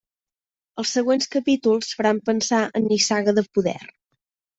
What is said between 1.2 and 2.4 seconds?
capítols faran